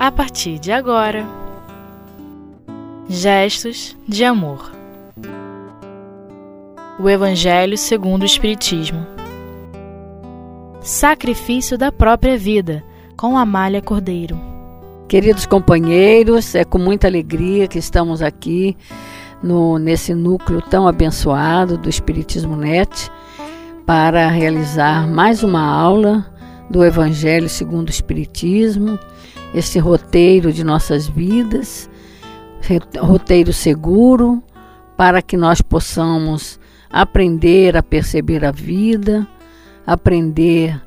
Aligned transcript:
a 0.00 0.10
partir 0.10 0.58
de 0.58 0.72
agora. 0.72 1.26
Gestos 3.06 3.94
de 4.08 4.24
amor. 4.24 4.72
O 6.98 7.06
Evangelho 7.06 7.76
segundo 7.76 8.22
o 8.22 8.24
Espiritismo. 8.24 9.06
Sacrifício 10.80 11.76
da 11.76 11.92
própria 11.92 12.38
vida, 12.38 12.82
com 13.14 13.36
Amália 13.36 13.82
Cordeiro. 13.82 14.40
Queridos 15.06 15.44
companheiros, 15.44 16.54
é 16.54 16.64
com 16.64 16.78
muita 16.78 17.06
alegria 17.06 17.68
que 17.68 17.78
estamos 17.78 18.22
aqui 18.22 18.74
no, 19.42 19.78
nesse 19.78 20.14
núcleo 20.14 20.62
tão 20.62 20.88
abençoado 20.88 21.76
do 21.76 21.90
Espiritismo 21.90 22.56
Net 22.56 23.10
para 23.84 24.28
realizar 24.28 25.06
mais 25.06 25.42
uma 25.42 25.62
aula 25.62 26.24
do 26.70 26.82
Evangelho 26.82 27.50
segundo 27.50 27.88
o 27.88 27.90
Espiritismo, 27.90 28.98
esse 29.54 29.78
roteiro 29.78 30.52
de 30.52 30.62
nossas 30.62 31.08
vidas, 31.08 31.90
roteiro 33.00 33.52
seguro 33.52 34.42
para 34.96 35.22
que 35.22 35.36
nós 35.36 35.60
possamos 35.60 36.60
aprender 36.90 37.76
a 37.76 37.82
perceber 37.82 38.44
a 38.44 38.52
vida, 38.52 39.26
aprender 39.86 40.80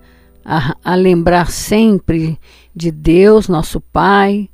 a, 0.45 0.75
a 0.83 0.95
lembrar 0.95 1.49
sempre 1.49 2.39
de 2.75 2.91
Deus, 2.91 3.47
nosso 3.47 3.79
Pai, 3.79 4.49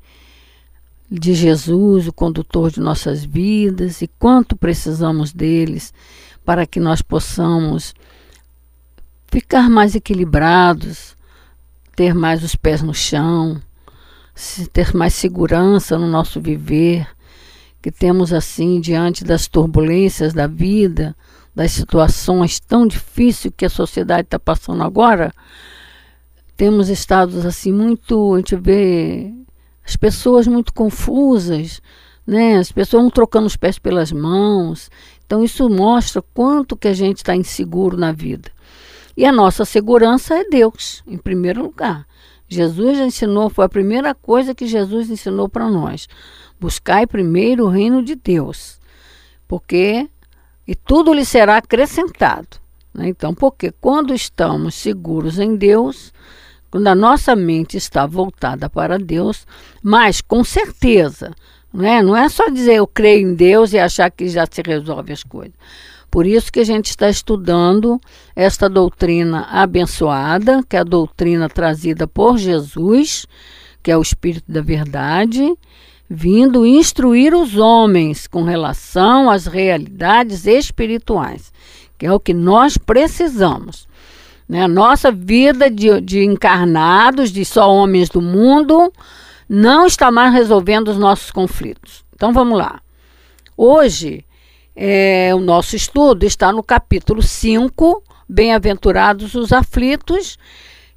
de 1.12 1.34
Jesus, 1.34 2.08
o 2.08 2.14
condutor 2.14 2.72
de 2.72 2.80
nossas 2.80 3.26
vidas, 3.26 4.02
e 4.02 4.08
quanto 4.08 4.56
precisamos 4.56 5.34
deles 5.34 5.94
para 6.46 6.66
que 6.66 6.80
nós 6.80 7.02
possamos 7.02 7.94
ficar 9.28 9.70
mais 9.70 9.96
equilibrados, 9.96 11.16
ter 11.96 12.14
mais 12.14 12.44
os 12.44 12.56
pés 12.56 12.82
no 12.82 12.94
chão, 12.94 13.62
ter 14.72 14.96
mais 14.96 15.14
segurança 15.14 15.98
no 15.98 16.08
nosso 16.08 16.40
viver, 16.40 17.08
que 17.82 17.92
temos 17.92 18.34
assim 18.34 18.80
diante 18.80 19.24
das 19.24 19.48
turbulências 19.48 20.34
da 20.34 20.48
vida, 20.48 21.16
das 21.56 21.72
situações 21.72 22.60
tão 22.60 22.88
difíceis 22.88 23.54
que 23.56 23.66
a 23.66 23.70
sociedade 23.70 24.28
está 24.28 24.40
passando 24.40 24.84
agora, 24.84 25.34
temos 26.56 26.90
estados 26.90 27.46
assim 27.46 27.72
muito, 27.72 28.34
a 28.34 28.38
gente 28.38 28.56
vê 28.56 29.34
as 29.86 29.96
pessoas 29.96 30.48
muito 30.48 30.74
confusas, 30.74 31.82
né? 32.28 32.58
As 32.58 32.72
pessoas 32.72 33.02
vão 33.02 33.10
trocando 33.10 33.48
os 33.48 33.56
pés 33.56 33.80
pelas 33.80 34.12
mãos. 34.12 34.92
Então 35.26 35.44
isso 35.44 35.70
mostra 35.70 36.22
quanto 36.22 36.76
que 36.76 36.88
a 36.88 36.94
gente 36.94 37.18
está 37.18 37.36
inseguro 37.36 37.98
na 37.98 38.12
vida. 38.12 38.52
E 39.18 39.26
a 39.26 39.32
nossa 39.32 39.66
segurança 39.66 40.36
é 40.36 40.44
Deus, 40.44 41.04
em 41.08 41.18
primeiro 41.18 41.64
lugar. 41.64 42.06
Jesus 42.50 42.98
ensinou, 42.98 43.50
foi 43.50 43.66
a 43.66 43.70
primeira 43.70 44.16
coisa 44.16 44.56
que 44.56 44.68
Jesus 44.68 45.10
ensinou 45.10 45.48
para 45.48 45.70
nós. 45.70 46.10
Buscai 46.60 47.06
primeiro 47.06 47.66
o 47.66 47.70
reino 47.70 48.04
de 48.04 48.16
Deus, 48.16 48.80
porque 49.48 50.10
e 50.68 50.76
tudo 50.76 51.14
lhe 51.14 51.26
será 51.26 51.58
acrescentado. 51.58 52.58
Né? 52.94 53.10
Então, 53.10 53.34
porque 53.34 53.72
quando 53.72 54.14
estamos 54.14 54.76
seguros 54.76 55.40
em 55.40 55.56
Deus, 55.56 56.14
quando 56.70 56.88
a 56.88 56.96
nossa 56.96 57.36
mente 57.36 57.78
está 57.78 58.06
voltada 58.06 58.70
para 58.70 59.00
Deus, 59.00 59.48
mas 59.82 60.22
com 60.22 60.44
certeza, 60.44 61.34
não 61.74 61.86
é, 61.86 62.02
não 62.04 62.16
é 62.16 62.28
só 62.30 62.50
dizer 62.50 62.76
eu 62.76 62.88
creio 62.88 63.30
em 63.30 63.34
Deus 63.34 63.74
e 63.74 63.80
achar 63.80 64.12
que 64.12 64.28
já 64.28 64.46
se 64.50 64.62
resolve 64.62 65.14
as 65.14 65.24
coisas. 65.24 65.56
Por 66.10 66.26
isso 66.26 66.52
que 66.52 66.60
a 66.60 66.66
gente 66.66 66.88
está 66.88 67.10
estudando 67.10 68.00
esta 68.36 68.68
doutrina 68.68 69.48
abençoada, 69.52 70.64
que 70.68 70.76
é 70.76 70.80
a 70.80 70.84
doutrina 70.84 71.48
trazida 71.48 72.08
por 72.08 72.38
Jesus, 72.38 73.28
que 73.84 73.92
é 73.92 73.98
o 73.98 74.02
Espírito 74.02 74.52
da 74.52 74.62
Verdade, 74.62 75.54
vindo 76.10 76.66
instruir 76.66 77.36
os 77.36 77.56
homens 77.56 78.26
com 78.26 78.44
relação 78.44 79.30
às 79.30 79.46
realidades 79.46 80.48
espirituais, 80.48 81.54
que 81.98 82.06
é 82.06 82.12
o 82.12 82.20
que 82.20 82.34
nós 82.34 82.78
precisamos. 82.78 83.88
Né? 84.48 84.68
Nossa 84.68 85.12
vida 85.12 85.70
de, 85.70 86.02
de 86.02 86.24
encarnados, 86.24 87.32
de 87.32 87.46
só 87.46 87.72
homens 87.72 88.10
do 88.10 88.20
mundo, 88.20 88.92
não 89.48 89.86
está 89.86 90.10
mais 90.12 90.34
resolvendo 90.34 90.88
os 90.88 90.98
nossos 90.98 91.30
conflitos. 91.30 92.04
Então 92.16 92.34
vamos 92.34 92.58
lá. 92.58 92.82
Hoje, 93.56 94.26
é, 94.82 95.36
o 95.36 95.42
nosso 95.42 95.76
estudo 95.76 96.26
está 96.26 96.54
no 96.54 96.64
capítulo 96.64 97.22
5, 97.22 98.02
Bem-aventurados 98.30 99.36
os 99.36 99.52
aflitos, 99.52 100.38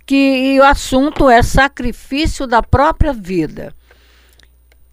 que 0.07 0.57
o 0.61 0.63
assunto 0.63 1.29
é 1.29 1.43
sacrifício 1.43 2.47
da 2.47 2.63
própria 2.63 3.13
vida. 3.13 3.75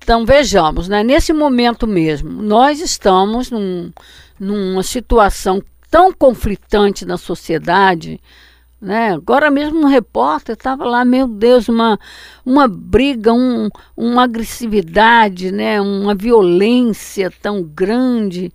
Então 0.02 0.26
vejamos, 0.26 0.88
né? 0.88 1.04
nesse 1.04 1.32
momento 1.34 1.86
mesmo, 1.86 2.42
nós 2.42 2.82
estamos 2.82 3.52
num, 3.52 3.92
numa 4.40 4.82
situação 4.82 5.62
tão 5.92 6.12
conflitante 6.12 7.06
na 7.06 7.18
sociedade 7.18 8.20
né? 8.82 9.14
Agora 9.14 9.52
mesmo 9.52 9.82
no 9.82 9.88
repórter 9.88 10.54
estava 10.54 10.86
lá, 10.86 11.04
meu 11.04 11.28
Deus, 11.28 11.68
uma, 11.68 12.00
uma 12.46 12.68
briga, 12.68 13.34
um, 13.34 13.70
uma 13.96 14.24
agressividade, 14.24 15.52
né? 15.52 15.82
uma 15.82 16.16
violência 16.16 17.32
tão 17.42 17.62
grande. 17.62 18.54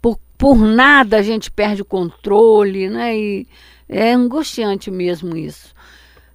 Por, 0.00 0.18
por 0.38 0.58
nada 0.58 1.18
a 1.18 1.22
gente 1.22 1.50
perde 1.50 1.82
o 1.82 1.84
controle, 1.84 2.88
né? 2.88 3.16
E 3.16 3.46
é 3.88 4.12
angustiante 4.12 4.90
mesmo 4.90 5.36
isso. 5.36 5.74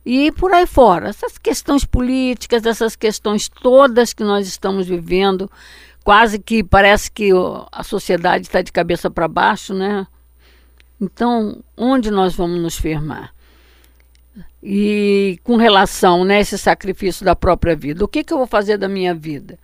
E 0.06 0.32
por 0.34 0.52
aí 0.52 0.68
fora, 0.68 1.08
essas 1.08 1.38
questões 1.38 1.86
políticas, 1.86 2.66
essas 2.66 2.96
questões 2.96 3.48
todas 3.48 4.14
que 4.14 4.24
nós 4.24 4.48
estamos 4.48 4.86
vivendo, 4.86 5.50
quase 6.04 6.38
que 6.40 6.62
parece 6.62 7.10
que 7.10 7.30
a 7.72 7.84
sociedade 7.84 8.46
está 8.46 8.62
de 8.62 8.72
cabeça 8.72 9.10
para 9.10 9.30
baixo, 9.30 9.74
né? 9.74 10.06
Então, 11.04 11.62
onde 11.76 12.10
nós 12.10 12.34
vamos 12.34 12.62
nos 12.62 12.78
firmar? 12.78 13.34
E 14.64 15.38
com 15.44 15.58
relação 15.58 16.24
né, 16.24 16.38
a 16.38 16.40
esse 16.40 16.58
sacrifício 16.58 17.26
da 17.26 17.36
própria 17.36 17.76
vida, 17.76 18.06
o 18.06 18.08
que, 18.08 18.24
que 18.24 18.32
eu 18.32 18.38
vou 18.38 18.48
fazer 18.48 18.78
da 18.78 18.88
minha 18.88 19.14
vida? 19.14 19.60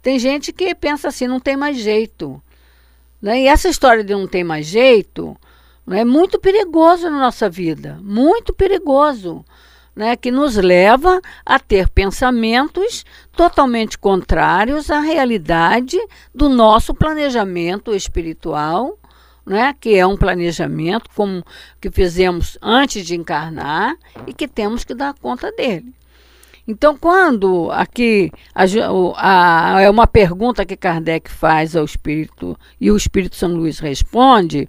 Tem 0.00 0.16
gente 0.16 0.52
que 0.52 0.72
pensa 0.76 1.08
assim, 1.08 1.26
não 1.26 1.40
tem 1.40 1.56
mais 1.56 1.76
jeito. 1.76 2.40
Né? 3.20 3.40
E 3.40 3.48
essa 3.48 3.68
história 3.68 4.04
de 4.04 4.14
não 4.14 4.28
tem 4.28 4.44
mais 4.44 4.66
jeito 4.66 5.36
né, 5.84 6.02
é 6.02 6.04
muito 6.04 6.38
perigoso 6.38 7.10
na 7.10 7.18
nossa 7.18 7.50
vida, 7.50 7.98
muito 8.00 8.54
perigoso. 8.54 9.44
Né, 9.94 10.14
que 10.14 10.30
nos 10.30 10.56
leva 10.56 11.22
a 11.44 11.58
ter 11.58 11.88
pensamentos 11.88 13.02
totalmente 13.34 13.96
contrários 13.96 14.90
à 14.90 15.00
realidade 15.00 15.96
do 16.34 16.50
nosso 16.50 16.92
planejamento 16.92 17.94
espiritual 17.94 18.98
né, 19.46 19.74
que 19.80 19.94
é 19.94 20.04
um 20.04 20.16
planejamento 20.16 21.08
como 21.14 21.44
que 21.80 21.88
fizemos 21.88 22.58
antes 22.60 23.06
de 23.06 23.14
encarnar 23.14 23.96
e 24.26 24.34
que 24.34 24.48
temos 24.48 24.82
que 24.82 24.92
dar 24.92 25.14
conta 25.14 25.52
dele. 25.52 25.94
Então, 26.68 26.98
quando 26.98 27.70
aqui 27.70 28.32
a, 28.52 28.64
a, 29.16 29.80
é 29.80 29.88
uma 29.88 30.04
pergunta 30.04 30.66
que 30.66 30.76
Kardec 30.76 31.30
faz 31.30 31.76
ao 31.76 31.84
Espírito 31.84 32.58
e 32.80 32.90
o 32.90 32.96
Espírito 32.96 33.36
São 33.36 33.54
Luís 33.54 33.78
responde, 33.78 34.68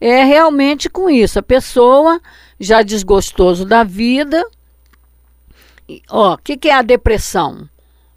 é 0.00 0.24
realmente 0.24 0.90
com 0.90 1.08
isso. 1.08 1.38
A 1.38 1.42
pessoa 1.42 2.20
já 2.58 2.82
desgostoso 2.82 3.64
da 3.64 3.84
vida. 3.84 4.44
O 6.10 6.36
que, 6.38 6.56
que 6.56 6.68
é 6.68 6.74
a 6.74 6.82
depressão? 6.82 7.68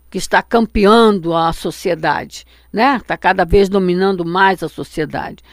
Que 0.10 0.18
está 0.18 0.42
campeando 0.42 1.36
a 1.36 1.54
sociedade, 1.54 2.44
né? 2.74 2.98
Está 2.98 3.16
cada 3.16 3.46
vez 3.46 3.70
dominando 3.70 4.26
mais 4.26 4.64
a 4.64 4.68
sociedade 4.68 5.44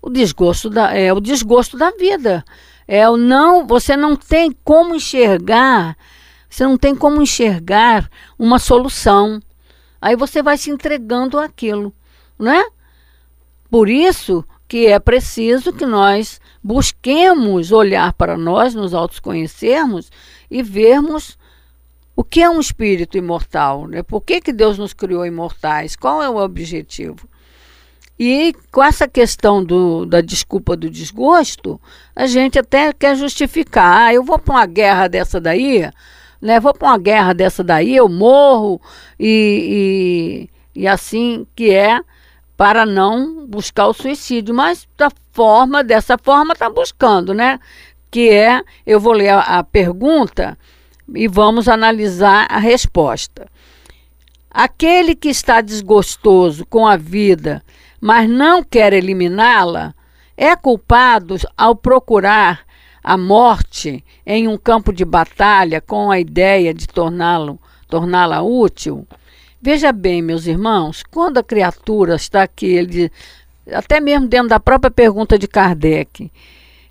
o 0.00 0.10
desgosto 0.10 0.70
da, 0.70 0.96
é 0.96 1.12
o 1.12 1.20
desgosto 1.20 1.76
da 1.76 1.90
vida. 1.92 2.44
É 2.86 3.08
o 3.08 3.16
não, 3.16 3.66
você 3.66 3.96
não 3.96 4.16
tem 4.16 4.50
como 4.64 4.94
enxergar, 4.94 5.96
você 6.48 6.64
não 6.64 6.78
tem 6.78 6.94
como 6.94 7.20
enxergar 7.20 8.08
uma 8.38 8.58
solução. 8.58 9.42
Aí 10.00 10.16
você 10.16 10.42
vai 10.42 10.56
se 10.56 10.70
entregando 10.70 11.38
àquilo, 11.38 11.92
né? 12.38 12.64
Por 13.70 13.90
isso 13.90 14.44
que 14.66 14.86
é 14.86 14.98
preciso 14.98 15.72
que 15.72 15.84
nós 15.84 16.40
busquemos 16.62 17.72
olhar 17.72 18.12
para 18.14 18.36
nós, 18.36 18.74
nos 18.74 18.94
autoconhecermos 18.94 20.10
e 20.50 20.62
vermos 20.62 21.36
o 22.16 22.24
que 22.24 22.42
é 22.42 22.50
um 22.50 22.60
espírito 22.60 23.16
imortal, 23.16 23.86
né? 23.86 24.02
Por 24.02 24.22
que, 24.22 24.40
que 24.40 24.52
Deus 24.52 24.78
nos 24.78 24.92
criou 24.92 25.24
imortais? 25.24 25.94
Qual 25.94 26.22
é 26.22 26.28
o 26.28 26.36
objetivo? 26.36 27.28
E 28.18 28.52
com 28.72 28.82
essa 28.82 29.06
questão 29.06 29.62
do, 29.62 30.04
da 30.04 30.20
desculpa 30.20 30.76
do 30.76 30.90
desgosto, 30.90 31.80
a 32.16 32.26
gente 32.26 32.58
até 32.58 32.92
quer 32.92 33.16
justificar. 33.16 34.08
Ah, 34.08 34.14
eu 34.14 34.24
vou 34.24 34.38
para 34.38 34.54
uma 34.54 34.66
guerra 34.66 35.06
dessa 35.06 35.40
daí, 35.40 35.88
né? 36.42 36.58
Vou 36.58 36.74
para 36.74 36.88
uma 36.88 36.98
guerra 36.98 37.32
dessa 37.32 37.62
daí, 37.62 37.94
eu 37.94 38.08
morro 38.08 38.80
e, 39.18 40.48
e, 40.74 40.82
e 40.82 40.88
assim 40.88 41.46
que 41.54 41.70
é 41.70 42.00
para 42.56 42.84
não 42.84 43.46
buscar 43.46 43.86
o 43.86 43.94
suicídio. 43.94 44.52
Mas 44.52 44.88
da 44.96 45.10
forma, 45.32 45.84
dessa 45.84 46.18
forma 46.18 46.54
está 46.54 46.68
buscando, 46.68 47.32
né? 47.32 47.60
Que 48.10 48.30
é, 48.30 48.62
eu 48.84 48.98
vou 48.98 49.12
ler 49.12 49.28
a, 49.28 49.40
a 49.40 49.62
pergunta 49.62 50.58
e 51.14 51.28
vamos 51.28 51.68
analisar 51.68 52.48
a 52.50 52.58
resposta. 52.58 53.46
Aquele 54.50 55.14
que 55.14 55.28
está 55.28 55.60
desgostoso 55.60 56.66
com 56.66 56.84
a 56.84 56.96
vida, 56.96 57.62
mas 58.00 58.28
não 58.28 58.62
quer 58.62 58.92
eliminá-la, 58.92 59.94
é 60.36 60.54
culpado 60.54 61.36
ao 61.56 61.74
procurar 61.74 62.60
a 63.02 63.16
morte 63.16 64.04
em 64.24 64.46
um 64.46 64.56
campo 64.56 64.92
de 64.92 65.04
batalha 65.04 65.80
com 65.80 66.10
a 66.10 66.20
ideia 66.20 66.72
de 66.72 66.86
torná-lo 66.86 67.58
torná-la 67.88 68.42
útil? 68.42 69.06
Veja 69.60 69.90
bem, 69.90 70.22
meus 70.22 70.46
irmãos, 70.46 71.02
quando 71.10 71.38
a 71.38 71.42
criatura 71.42 72.14
está 72.14 72.42
aqui, 72.42 72.66
ele, 72.66 73.10
até 73.72 73.98
mesmo 74.00 74.28
dentro 74.28 74.48
da 74.48 74.60
própria 74.60 74.90
pergunta 74.90 75.36
de 75.36 75.48
Kardec, 75.48 76.24
está 76.24 76.32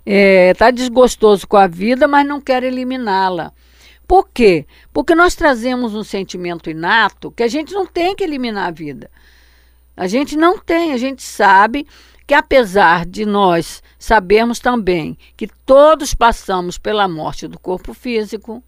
é, 0.04 0.54
tá 0.54 0.70
desgostoso 0.70 1.46
com 1.46 1.56
a 1.56 1.66
vida, 1.66 2.06
mas 2.06 2.26
não 2.26 2.40
quer 2.40 2.62
eliminá-la. 2.62 3.52
Por 4.06 4.28
quê? 4.28 4.66
Porque 4.92 5.14
nós 5.14 5.34
trazemos 5.34 5.94
um 5.94 6.02
sentimento 6.02 6.70
inato 6.70 7.30
que 7.30 7.42
a 7.42 7.48
gente 7.48 7.72
não 7.72 7.86
tem 7.86 8.14
que 8.14 8.24
eliminar 8.24 8.68
a 8.68 8.70
vida. 8.70 9.10
A 9.98 10.06
gente 10.06 10.36
não 10.36 10.56
tem, 10.56 10.92
a 10.92 10.96
gente 10.96 11.24
sabe 11.24 11.84
que 12.24 12.32
apesar 12.32 13.04
de 13.04 13.26
nós 13.26 13.82
sabermos 13.98 14.60
também 14.60 15.18
que 15.36 15.48
todos 15.66 16.14
passamos 16.14 16.78
pela 16.78 17.08
morte 17.08 17.48
do 17.48 17.58
corpo 17.58 17.92
físico, 17.92 18.62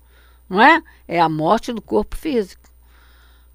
não 0.48 0.60
é? 0.60 0.82
É 1.06 1.20
a 1.20 1.28
morte 1.28 1.72
do 1.72 1.80
corpo 1.80 2.16
físico. 2.16 2.68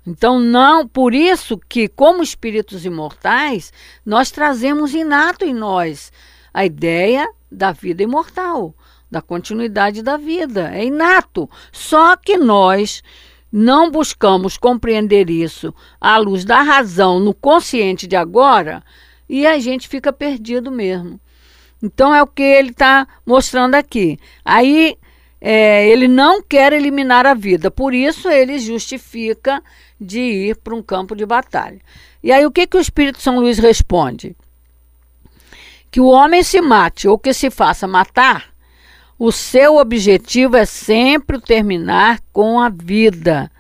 Então, 0.08 0.40
não, 0.40 0.88
por 0.88 1.14
isso 1.14 1.60
que, 1.68 1.90
como 1.90 2.24
espíritos 2.24 2.86
imortais, 2.86 3.74
nós 4.06 4.32
trazemos 4.32 4.94
inato 4.94 5.44
em 5.44 5.54
nós 5.54 6.14
a 6.54 6.66
ideia 6.66 7.28
da 7.52 7.74
vida 7.74 8.02
imortal, 8.02 8.74
da 9.12 9.22
continuidade 9.22 10.02
da 10.02 10.16
vida. 10.16 10.74
É 10.74 10.86
inato. 10.86 11.50
Só 11.74 12.16
que 12.16 12.38
nós 12.38 13.04
não 13.58 13.90
buscamos 13.90 14.58
compreender 14.58 15.30
isso 15.30 15.74
à 16.02 16.18
luz 16.18 16.44
da 16.44 16.62
razão 16.62 17.22
no 17.22 17.34
consciente 17.34 18.06
de 18.06 18.14
agora 18.14 18.84
e 19.30 19.48
a 19.48 19.58
gente 19.60 19.88
fica 19.88 20.12
perdido 20.12 20.70
mesmo. 20.70 21.18
Então 21.82 22.14
é 22.14 22.22
o 22.22 22.28
que 22.28 22.44
ele 22.44 22.72
está 22.72 23.08
mostrando 23.26 23.76
aqui. 23.76 24.20
Aí 24.44 24.98
é, 25.40 25.88
ele 25.88 26.06
não 26.06 26.42
quer 26.44 26.74
eliminar 26.74 27.26
a 27.26 27.34
vida, 27.34 27.72
por 27.72 27.94
isso 27.94 28.28
ele 28.28 28.60
justifica 28.60 29.64
de 30.02 30.20
ir 30.20 30.58
para 30.58 30.76
um 30.76 30.84
campo 30.84 31.16
de 31.16 31.26
batalha. 31.26 31.80
E 32.22 32.34
aí 32.34 32.46
o 32.46 32.52
que, 32.52 32.68
que 32.68 32.76
o 32.76 32.82
Espírito 32.82 33.22
São 33.22 33.40
Luís 33.40 33.58
responde? 33.58 34.36
Que 35.90 36.02
o 36.02 36.08
homem 36.08 36.44
se 36.44 36.60
mate 36.60 37.08
ou 37.08 37.18
que 37.18 37.34
se 37.34 37.50
faça 37.50 37.88
matar, 37.88 38.54
o 39.18 39.32
seu 39.32 39.78
objetivo 39.78 40.58
é 40.58 40.66
sempre 40.66 41.40
terminar 41.40 42.20
com 42.34 42.60
a 42.60 42.70
vida. 42.70 43.52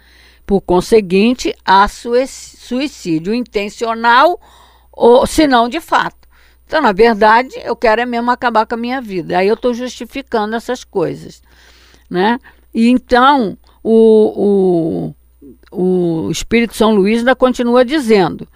Por 0.45 0.61
conseguinte, 0.61 1.55
há 1.65 1.87
suicídio 1.87 3.33
intencional 3.33 4.39
ou 4.91 5.25
se 5.25 5.47
não 5.47 5.67
de 5.67 5.79
fato. 5.79 6.25
Então, 6.65 6.81
na 6.81 6.91
verdade, 6.91 7.55
eu 7.63 7.75
quero 7.75 8.01
é 8.01 8.05
mesmo 8.05 8.31
acabar 8.31 8.65
com 8.65 8.75
a 8.75 8.77
minha 8.77 9.01
vida. 9.01 9.37
Aí 9.37 9.47
eu 9.47 9.53
estou 9.53 9.73
justificando 9.73 10.55
essas 10.55 10.83
coisas, 10.83 11.41
né? 12.09 12.39
E 12.73 12.89
então 12.89 13.57
o, 13.83 15.13
o, 15.71 16.25
o 16.27 16.31
Espírito 16.31 16.75
São 16.75 16.93
Luís 16.93 17.19
ainda 17.19 17.35
continua 17.35 17.85
dizendo: 17.85 18.47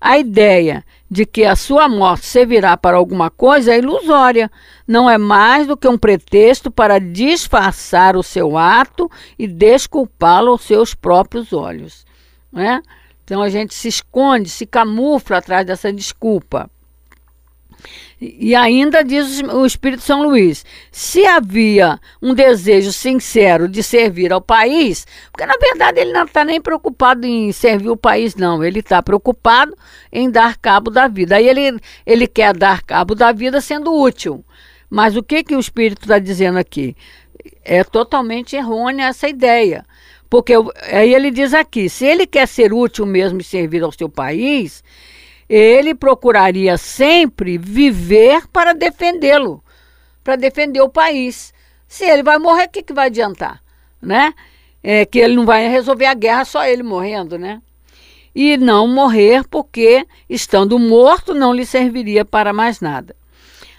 a 0.00 0.18
ideia 0.18 0.84
de 1.10 1.24
que 1.24 1.44
a 1.44 1.56
sua 1.56 1.88
morte 1.88 2.26
servirá 2.26 2.76
para 2.76 2.96
alguma 2.96 3.30
coisa 3.30 3.72
é 3.72 3.78
ilusória. 3.78 4.50
Não 4.86 5.08
é 5.08 5.16
mais 5.16 5.66
do 5.66 5.76
que 5.76 5.88
um 5.88 5.96
pretexto 5.96 6.70
para 6.70 6.98
disfarçar 6.98 8.16
o 8.16 8.22
seu 8.22 8.58
ato 8.58 9.10
e 9.38 9.46
desculpá-lo 9.46 10.50
aos 10.50 10.62
seus 10.62 10.94
próprios 10.94 11.52
olhos. 11.52 12.04
Né? 12.52 12.82
Então 13.24 13.42
a 13.42 13.48
gente 13.48 13.74
se 13.74 13.88
esconde, 13.88 14.48
se 14.48 14.66
camufla 14.66 15.38
atrás 15.38 15.66
dessa 15.66 15.92
desculpa. 15.92 16.70
E 18.20 18.54
ainda 18.54 19.04
diz 19.04 19.40
o 19.42 19.64
Espírito 19.64 20.02
São 20.02 20.22
Luís: 20.22 20.64
se 20.90 21.24
havia 21.24 22.00
um 22.20 22.34
desejo 22.34 22.92
sincero 22.92 23.68
de 23.68 23.82
servir 23.82 24.32
ao 24.32 24.40
país, 24.40 25.06
porque 25.30 25.46
na 25.46 25.56
verdade 25.56 26.00
ele 26.00 26.12
não 26.12 26.24
está 26.24 26.44
nem 26.44 26.60
preocupado 26.60 27.26
em 27.26 27.52
servir 27.52 27.90
o 27.90 27.96
país, 27.96 28.34
não, 28.34 28.64
ele 28.64 28.80
está 28.80 29.02
preocupado 29.02 29.76
em 30.12 30.30
dar 30.30 30.56
cabo 30.56 30.90
da 30.90 31.06
vida. 31.06 31.36
Aí 31.36 31.48
ele, 31.48 31.80
ele 32.04 32.26
quer 32.26 32.56
dar 32.56 32.82
cabo 32.82 33.14
da 33.14 33.30
vida 33.30 33.60
sendo 33.60 33.94
útil. 33.94 34.44
Mas 34.90 35.16
o 35.16 35.22
que, 35.22 35.44
que 35.44 35.54
o 35.54 35.60
Espírito 35.60 36.02
está 36.02 36.18
dizendo 36.18 36.58
aqui? 36.58 36.96
É 37.64 37.84
totalmente 37.84 38.56
errônea 38.56 39.06
essa 39.06 39.28
ideia. 39.28 39.84
Porque 40.28 40.54
aí 40.90 41.14
ele 41.14 41.30
diz 41.30 41.54
aqui: 41.54 41.88
se 41.88 42.04
ele 42.04 42.26
quer 42.26 42.46
ser 42.48 42.72
útil 42.72 43.06
mesmo 43.06 43.40
e 43.40 43.44
servir 43.44 43.82
ao 43.82 43.92
seu 43.92 44.08
país, 44.08 44.82
ele 45.48 45.94
procuraria 45.94 46.76
sempre 46.76 47.56
viver 47.56 48.46
para 48.48 48.74
defendê-lo, 48.74 49.62
para 50.22 50.36
defender 50.36 50.80
o 50.80 50.88
país. 50.88 51.54
Se 51.86 52.04
ele 52.04 52.22
vai 52.22 52.38
morrer, 52.38 52.64
o 52.66 52.68
que, 52.68 52.82
que 52.82 52.92
vai 52.92 53.06
adiantar? 53.06 53.62
Né? 54.00 54.34
É 54.82 55.06
que 55.06 55.18
ele 55.18 55.34
não 55.34 55.46
vai 55.46 55.68
resolver 55.68 56.06
a 56.06 56.14
guerra 56.14 56.44
só 56.44 56.64
ele 56.64 56.82
morrendo, 56.82 57.38
né? 57.38 57.62
E 58.34 58.56
não 58.56 58.86
morrer 58.86 59.42
porque, 59.48 60.06
estando 60.28 60.78
morto, 60.78 61.34
não 61.34 61.52
lhe 61.52 61.64
serviria 61.64 62.24
para 62.24 62.52
mais 62.52 62.80
nada. 62.80 63.16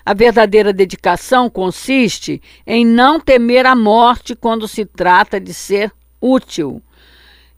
A 0.03 0.13
verdadeira 0.13 0.73
dedicação 0.73 1.49
consiste 1.49 2.41
em 2.65 2.83
não 2.83 3.19
temer 3.19 3.65
a 3.65 3.75
morte 3.75 4.35
quando 4.35 4.67
se 4.67 4.83
trata 4.83 5.39
de 5.39 5.53
ser 5.53 5.91
útil. 6.19 6.81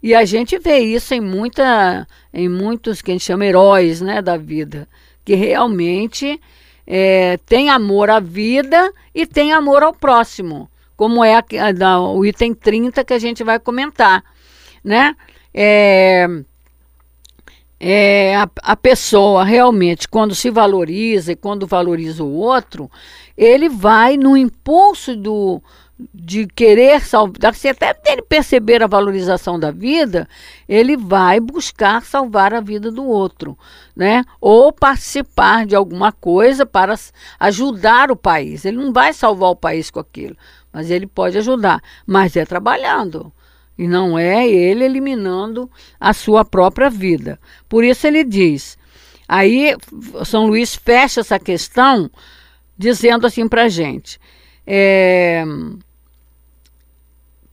E 0.04 0.14
a 0.14 0.26
gente 0.26 0.60
vê 0.60 0.80
isso 0.80 1.14
em, 1.14 1.22
muita, 1.22 2.08
em 2.34 2.48
muitos 2.48 3.02
que 3.02 3.12
a 3.12 3.14
gente 3.14 3.26
chama 3.26 3.46
heróis 3.46 4.02
né, 4.02 4.22
da 4.22 4.38
vida, 4.38 4.88
que 5.24 5.36
realmente 5.36 6.40
é, 6.86 7.38
tem 7.46 7.70
amor 7.70 8.10
à 8.10 8.20
vida 8.20 8.92
e 9.14 9.26
tem 9.26 9.54
amor 9.54 9.84
ao 9.84 9.94
próximo, 9.94 10.70
como 10.96 11.24
é 11.24 11.36
a, 11.36 11.44
a, 11.86 12.00
o 12.00 12.26
item 12.26 12.54
30 12.54 13.04
que 13.04 13.14
a 13.14 13.20
gente 13.20 13.44
vai 13.44 13.60
comentar. 13.60 14.24
Né? 14.84 15.16
É, 15.54 16.28
é, 17.80 18.36
a, 18.36 18.50
a, 18.62 18.76
pessoa 18.76 19.44
realmente, 19.44 20.08
quando 20.08 20.36
se 20.36 20.52
valoriza 20.52 21.32
e 21.32 21.36
quando 21.36 21.66
valoriza 21.66 22.24
o 22.24 22.34
outro, 22.34 22.90
ele 23.36 23.68
vai 23.68 24.18
no 24.18 24.38
impulso 24.38 25.16
do, 25.16 25.62
de 26.14 26.48
querer 26.48 27.02
salvar, 27.02 27.54
se 27.54 27.68
até 27.68 27.96
ele 28.06 28.22
perceber 28.22 28.82
a 28.82 28.88
valorização 28.88 29.60
da 29.60 29.72
vida, 29.72 30.28
ele 30.68 30.98
vai 30.98 31.40
buscar 31.40 32.04
salvar 32.04 32.54
a 32.54 32.62
vida 32.62 32.92
do 32.92 33.06
outro, 33.06 33.58
né? 33.96 34.24
Ou 34.40 34.72
participar 34.72 35.66
de 35.66 35.76
alguma 35.76 36.12
coisa 36.12 36.66
para 36.66 36.96
ajudar 37.40 38.12
o 38.12 38.16
país. 38.16 38.66
Ele 38.66 38.78
não 38.78 38.94
vai 38.94 39.14
salvar 39.14 39.50
o 39.50 39.56
país 39.56 39.92
com 39.92 40.00
aquilo, 40.00 40.36
mas 40.72 40.90
ele 40.90 41.08
pode 41.08 41.38
ajudar, 41.38 41.82
mas 42.06 42.36
é 42.36 42.46
trabalhando. 42.46 43.32
E 43.78 43.88
não 43.88 44.18
é 44.18 44.48
ele 44.48 44.84
eliminando 44.84 45.70
a 46.00 46.14
sua 46.14 46.46
própria 46.46 46.90
vida. 46.90 47.40
Por 47.68 47.84
isso 47.84 48.06
ele 48.06 48.24
diz. 48.24 48.78
Aí 49.28 49.76
São 50.26 50.46
Luís 50.46 50.76
fecha 50.76 51.22
essa 51.22 51.40
questão 51.40 52.12
dizendo 52.78 53.26
assim 53.26 53.48
para 53.48 53.70
gente. 53.70 54.20
É, 54.66 55.44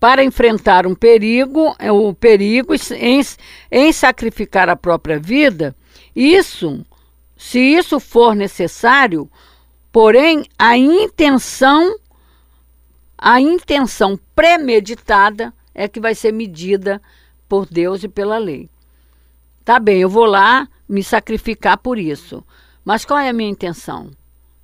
para 0.01 0.23
enfrentar 0.23 0.87
um 0.87 0.95
perigo, 0.95 1.75
é, 1.79 1.91
o 1.91 2.15
perigo 2.15 2.75
em, 2.93 3.21
em 3.71 3.93
sacrificar 3.93 4.69
a 4.69 4.77
própria 4.77 5.19
vida, 5.19 5.75
isso, 6.15 6.85
se 7.37 7.59
isso 7.59 7.99
for 7.99 8.35
necessário, 8.35 9.31
porém 9.91 10.45
a 10.59 10.77
intenção, 10.77 11.97
a 13.17 13.41
intenção 13.41 14.19
premeditada 14.35 15.53
é 15.75 15.89
que 15.89 16.01
vai 16.01 16.15
ser 16.15 16.33
medida 16.33 17.01
por 17.49 17.67
Deus 17.67 18.05
e 18.05 18.09
pela 18.09 18.39
lei. 18.39 18.69
Tá 19.65 19.79
bem, 19.79 20.01
eu 20.01 20.09
vou 20.09 20.25
lá 20.25 20.69
me 20.89 21.03
sacrificar 21.03 21.79
por 21.79 21.99
isso. 21.99 22.45
Mas 22.85 23.05
qual 23.05 23.19
é 23.19 23.29
a 23.29 23.33
minha 23.33 23.51
intenção? 23.51 24.11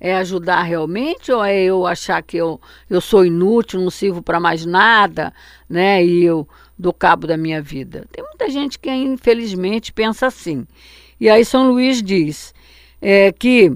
É 0.05 0.17
ajudar 0.17 0.61
realmente 0.61 1.31
ou 1.31 1.43
é 1.43 1.63
eu 1.63 1.87
achar 1.87 2.21
que 2.21 2.37
eu, 2.37 2.61
eu 2.87 3.01
sou 3.01 3.25
inútil, 3.25 3.81
não 3.81 3.89
sirvo 3.89 4.21
para 4.21 4.39
mais 4.39 4.63
nada, 4.63 5.33
né? 5.67 6.05
E 6.05 6.23
eu 6.23 6.47
dou 6.77 6.93
cabo 6.93 7.25
da 7.25 7.35
minha 7.35 7.59
vida. 7.59 8.05
Tem 8.11 8.23
muita 8.23 8.47
gente 8.47 8.77
que 8.77 8.91
infelizmente 8.91 9.91
pensa 9.91 10.27
assim. 10.27 10.67
E 11.19 11.27
aí 11.27 11.43
São 11.43 11.67
Luís 11.67 12.03
diz 12.03 12.53
é, 13.01 13.31
que 13.31 13.75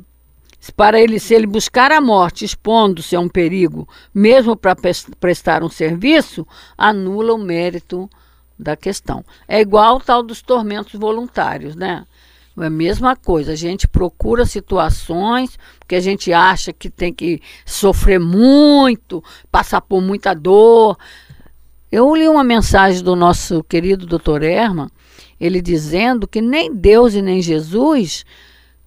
para 0.75 1.01
ele, 1.01 1.19
se 1.19 1.33
ele 1.33 1.47
buscar 1.47 1.91
a 1.91 1.99
morte 1.99 2.45
expondo-se 2.45 3.15
a 3.15 3.19
um 3.19 3.27
perigo, 3.27 3.89
mesmo 4.13 4.55
para 4.55 4.75
prestar 5.19 5.63
um 5.63 5.69
serviço, 5.69 6.45
anula 6.77 7.33
o 7.33 7.39
mérito 7.39 8.07
da 8.57 8.75
questão. 8.75 9.25
É 9.47 9.59
igual 9.59 9.95
o 9.95 9.99
tal 9.99 10.21
dos 10.21 10.43
tormentos 10.43 10.93
voluntários, 10.93 11.75
né? 11.75 12.05
É 12.61 12.67
a 12.67 12.69
mesma 12.69 13.15
coisa, 13.15 13.53
a 13.53 13.55
gente 13.55 13.87
procura 13.87 14.45
situações 14.45 15.57
que 15.87 15.95
a 15.95 15.99
gente 15.99 16.33
acha 16.33 16.73
que 16.73 16.89
tem 16.89 17.13
que 17.13 17.41
sofrer 17.65 18.19
muito, 18.19 19.23
passar 19.51 19.81
por 19.81 20.01
muita 20.01 20.33
dor. 20.33 20.97
Eu 21.91 22.13
li 22.15 22.27
uma 22.27 22.43
mensagem 22.43 23.03
do 23.03 23.15
nosso 23.15 23.63
querido 23.63 24.05
Dr. 24.05 24.43
Herman, 24.43 24.89
ele 25.39 25.61
dizendo 25.61 26.27
que 26.27 26.41
nem 26.41 26.73
Deus 26.73 27.13
e 27.13 27.21
nem 27.21 27.41
Jesus 27.41 28.25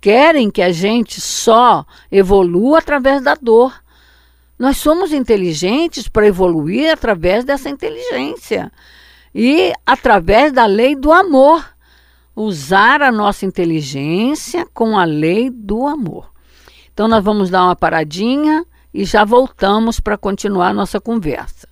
querem 0.00 0.50
que 0.50 0.61
a 0.61 0.73
gente 0.73 1.21
só 1.21 1.87
evolua 2.11 2.79
através 2.79 3.23
da 3.23 3.35
dor. 3.35 3.73
Nós 4.59 4.76
somos 4.76 5.12
inteligentes 5.12 6.09
para 6.09 6.26
evoluir 6.26 6.93
através 6.93 7.45
dessa 7.45 7.69
inteligência 7.69 8.71
e 9.35 9.73
através 9.87 10.52
da 10.52 10.67
lei 10.67 10.95
do 10.95 11.11
amor. 11.11 11.72
Usar 12.35 13.03
a 13.03 13.12
nossa 13.12 13.45
inteligência 13.45 14.67
com 14.73 14.99
a 14.99 15.05
lei 15.05 15.51
do 15.51 15.87
amor. 15.87 16.33
Então, 16.93 17.07
nós 17.07 17.23
vamos 17.23 17.51
dar 17.51 17.65
uma 17.65 17.77
paradinha 17.77 18.65
e 18.93 19.05
já 19.05 19.25
voltamos 19.25 20.01
para 20.01 20.17
continuar 20.17 20.69
a 20.69 20.75
nossa 20.75 20.99
conversa. 20.99 21.69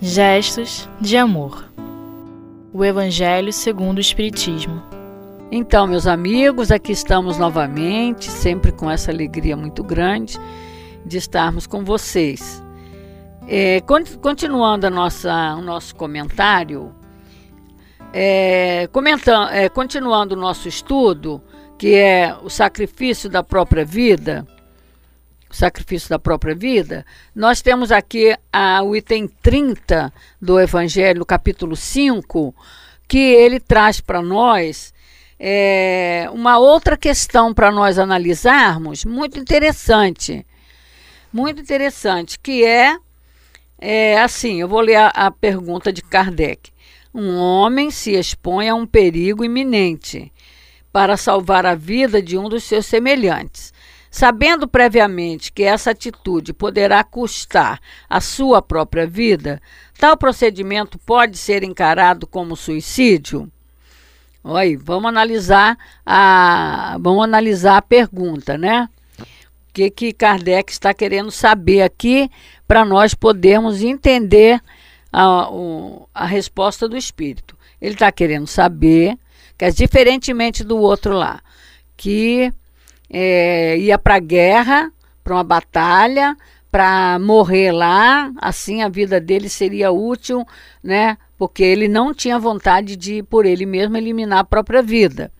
Gestos 0.00 0.88
de 1.00 1.16
amor. 1.16 1.64
O 2.72 2.84
Evangelho 2.84 3.52
segundo 3.52 3.98
o 3.98 4.00
Espiritismo. 4.00 4.82
Então, 5.50 5.86
meus 5.86 6.06
amigos, 6.06 6.70
aqui 6.70 6.92
estamos 6.92 7.38
novamente, 7.38 8.30
sempre 8.30 8.72
com 8.72 8.90
essa 8.90 9.10
alegria 9.10 9.56
muito 9.56 9.84
grande 9.84 10.38
de 11.04 11.18
estarmos 11.18 11.66
com 11.66 11.84
vocês. 11.84 12.62
É, 13.46 13.80
continuando 14.22 14.86
a 14.86 14.90
nossa, 14.90 15.54
o 15.54 15.62
nosso 15.62 15.94
comentário, 15.94 16.94
é, 18.12 18.88
comentando, 18.92 19.50
é, 19.50 19.68
continuando 19.68 20.34
o 20.34 20.38
nosso 20.38 20.66
estudo, 20.68 21.42
que 21.76 21.94
é 21.94 22.34
o 22.42 22.48
sacrifício 22.48 23.28
da 23.28 23.42
própria 23.42 23.84
vida, 23.84 24.46
o 25.50 25.54
sacrifício 25.54 26.08
da 26.08 26.18
própria 26.18 26.54
vida, 26.54 27.04
nós 27.34 27.60
temos 27.60 27.92
aqui 27.92 28.34
a, 28.52 28.82
o 28.82 28.96
item 28.96 29.28
30 29.28 30.12
do 30.40 30.58
Evangelho, 30.58 31.24
capítulo 31.26 31.76
5, 31.76 32.54
que 33.06 33.18
ele 33.18 33.60
traz 33.60 34.00
para 34.00 34.22
nós 34.22 34.94
é, 35.38 36.28
uma 36.32 36.58
outra 36.58 36.96
questão 36.96 37.52
para 37.52 37.70
nós 37.70 37.98
analisarmos, 37.98 39.04
muito 39.04 39.38
interessante. 39.38 40.46
Muito 41.34 41.60
interessante, 41.60 42.38
que 42.38 42.64
é, 42.64 42.96
é 43.80 44.20
assim, 44.20 44.60
eu 44.60 44.68
vou 44.68 44.80
ler 44.80 44.94
a, 44.94 45.08
a 45.08 45.30
pergunta 45.32 45.92
de 45.92 46.00
Kardec. 46.00 46.70
Um 47.12 47.36
homem 47.36 47.90
se 47.90 48.12
expõe 48.12 48.68
a 48.68 48.74
um 48.76 48.86
perigo 48.86 49.44
iminente 49.44 50.32
para 50.92 51.16
salvar 51.16 51.66
a 51.66 51.74
vida 51.74 52.22
de 52.22 52.38
um 52.38 52.48
dos 52.48 52.62
seus 52.62 52.86
semelhantes. 52.86 53.74
Sabendo 54.12 54.68
previamente 54.68 55.50
que 55.50 55.64
essa 55.64 55.90
atitude 55.90 56.52
poderá 56.52 57.02
custar 57.02 57.80
a 58.08 58.20
sua 58.20 58.62
própria 58.62 59.04
vida, 59.04 59.60
tal 59.98 60.16
procedimento 60.16 61.00
pode 61.00 61.36
ser 61.36 61.64
encarado 61.64 62.28
como 62.28 62.54
suicídio? 62.54 63.50
Oi, 64.44 64.76
vamos 64.76 65.08
analisar 65.08 65.76
a 66.06 66.96
vamos 67.00 67.24
analisar 67.24 67.78
a 67.78 67.82
pergunta, 67.82 68.56
né? 68.56 68.88
Que 69.74 69.90
que 69.90 70.12
Kardec 70.12 70.72
está 70.72 70.94
querendo 70.94 71.30
saber 71.30 71.82
aqui 71.82 72.30
para 72.66 72.84
nós 72.84 73.12
podermos 73.12 73.82
entender 73.82 74.60
a, 75.12 75.50
o, 75.50 76.08
a 76.14 76.24
resposta 76.24 76.88
do 76.88 76.96
espírito. 76.96 77.56
Ele 77.80 77.94
está 77.94 78.10
querendo 78.10 78.46
saber 78.46 79.18
que, 79.58 79.70
diferentemente 79.72 80.64
do 80.64 80.78
outro 80.78 81.12
lá, 81.12 81.42
que 81.96 82.52
é, 83.10 83.76
ia 83.78 83.98
para 83.98 84.14
a 84.14 84.20
guerra, 84.20 84.92
para 85.22 85.34
uma 85.34 85.44
batalha, 85.44 86.36
para 86.70 87.18
morrer 87.18 87.70
lá, 87.70 88.32
assim 88.38 88.82
a 88.82 88.88
vida 88.88 89.20
dele 89.20 89.48
seria 89.48 89.92
útil, 89.92 90.46
né? 90.82 91.16
Porque 91.36 91.62
ele 91.62 91.86
não 91.86 92.14
tinha 92.14 92.38
vontade 92.38 92.96
de, 92.96 93.22
por 93.22 93.44
ele 93.44 93.66
mesmo, 93.66 93.96
eliminar 93.96 94.40
a 94.40 94.44
própria 94.44 94.82
vida. 94.82 95.30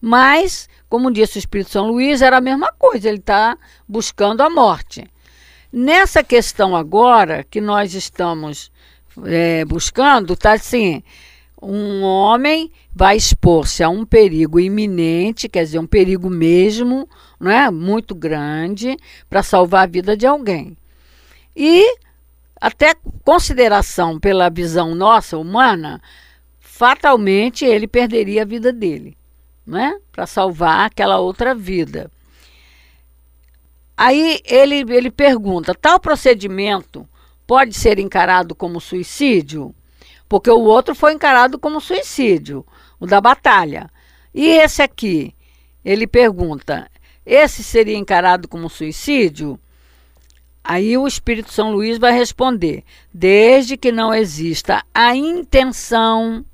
Mas, 0.00 0.68
como 0.94 1.10
disse 1.10 1.38
o 1.38 1.40
Espírito 1.40 1.70
São 1.70 1.88
Luís, 1.88 2.22
era 2.22 2.36
a 2.36 2.40
mesma 2.40 2.72
coisa, 2.72 3.08
ele 3.08 3.18
está 3.18 3.58
buscando 3.88 4.42
a 4.42 4.48
morte. 4.48 5.04
Nessa 5.72 6.22
questão 6.22 6.76
agora 6.76 7.42
que 7.42 7.60
nós 7.60 7.94
estamos 7.94 8.70
é, 9.24 9.64
buscando, 9.64 10.34
está 10.34 10.52
assim: 10.52 11.02
um 11.60 12.04
homem 12.04 12.70
vai 12.94 13.16
expor-se 13.16 13.82
a 13.82 13.88
um 13.88 14.06
perigo 14.06 14.60
iminente, 14.60 15.48
quer 15.48 15.64
dizer, 15.64 15.80
um 15.80 15.86
perigo 15.86 16.30
mesmo, 16.30 17.08
não 17.40 17.50
é? 17.50 17.68
muito 17.72 18.14
grande, 18.14 18.96
para 19.28 19.42
salvar 19.42 19.82
a 19.82 19.90
vida 19.90 20.16
de 20.16 20.28
alguém. 20.28 20.76
E, 21.56 21.98
até 22.60 22.94
consideração 23.24 24.20
pela 24.20 24.48
visão 24.48 24.94
nossa, 24.94 25.36
humana, 25.36 26.00
fatalmente 26.60 27.64
ele 27.64 27.88
perderia 27.88 28.42
a 28.42 28.46
vida 28.46 28.72
dele, 28.72 29.16
né? 29.66 29.98
para 30.12 30.26
salvar 30.26 30.86
aquela 30.86 31.18
outra 31.18 31.54
vida. 31.54 32.10
Aí 33.96 34.40
ele, 34.44 34.84
ele 34.92 35.10
pergunta: 35.10 35.74
tal 35.74 36.00
procedimento 36.00 37.08
pode 37.46 37.74
ser 37.74 37.98
encarado 37.98 38.54
como 38.54 38.80
suicídio? 38.80 39.74
Porque 40.28 40.50
o 40.50 40.60
outro 40.60 40.94
foi 40.94 41.12
encarado 41.12 41.58
como 41.58 41.80
suicídio, 41.80 42.66
o 42.98 43.06
da 43.06 43.20
batalha. 43.20 43.90
E 44.34 44.46
esse 44.46 44.82
aqui, 44.82 45.34
ele 45.84 46.06
pergunta: 46.06 46.90
esse 47.24 47.62
seria 47.62 47.96
encarado 47.96 48.48
como 48.48 48.68
suicídio? 48.68 49.58
Aí 50.62 50.96
o 50.96 51.06
Espírito 51.06 51.52
São 51.52 51.70
Luís 51.70 51.98
vai 51.98 52.12
responder: 52.12 52.82
desde 53.12 53.76
que 53.76 53.92
não 53.92 54.12
exista 54.12 54.82
a 54.92 55.14
intenção 55.14 56.44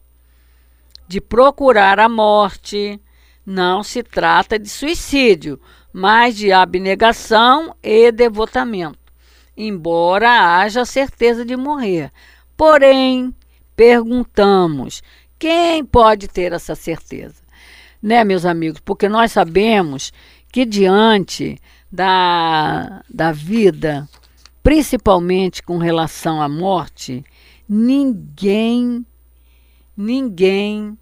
de 1.10 1.20
procurar 1.20 1.98
a 1.98 2.08
morte, 2.08 3.00
não 3.44 3.82
se 3.82 4.00
trata 4.00 4.56
de 4.56 4.68
suicídio, 4.68 5.58
mas 5.92 6.36
de 6.36 6.52
abnegação 6.52 7.74
e 7.82 8.12
devotamento, 8.12 9.12
embora 9.56 10.60
haja 10.60 10.84
certeza 10.84 11.44
de 11.44 11.56
morrer. 11.56 12.12
Porém, 12.56 13.34
perguntamos: 13.74 15.02
quem 15.36 15.84
pode 15.84 16.28
ter 16.28 16.52
essa 16.52 16.76
certeza? 16.76 17.42
Né, 18.00 18.22
meus 18.22 18.44
amigos? 18.46 18.78
Porque 18.78 19.08
nós 19.08 19.32
sabemos 19.32 20.12
que 20.52 20.64
diante 20.64 21.60
da, 21.90 23.02
da 23.12 23.32
vida, 23.32 24.08
principalmente 24.62 25.60
com 25.60 25.76
relação 25.76 26.40
à 26.40 26.48
morte, 26.48 27.24
ninguém, 27.68 29.04
ninguém 30.00 30.96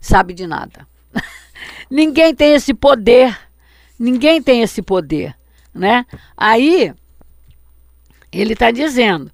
sabe 0.00 0.32
de 0.32 0.46
nada. 0.46 0.86
ninguém 1.90 2.34
tem 2.34 2.54
esse 2.54 2.72
poder. 2.72 3.38
Ninguém 3.98 4.42
tem 4.42 4.62
esse 4.62 4.82
poder, 4.82 5.36
né? 5.72 6.06
Aí 6.36 6.92
ele 8.32 8.54
está 8.54 8.70
dizendo. 8.70 9.30